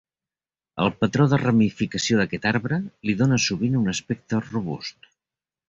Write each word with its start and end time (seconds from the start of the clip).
El 0.85 0.87
patró 1.01 1.27
de 1.33 1.39
ramificació 1.41 2.17
d'aquest 2.21 2.49
arbre 2.53 2.81
li 3.09 3.17
dóna 3.21 3.41
sovint 3.47 3.79
un 3.83 3.95
aspecte 3.95 4.43
robust. 4.51 5.11